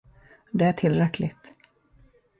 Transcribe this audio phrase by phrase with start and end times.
[0.51, 1.53] Det är tillräckligt.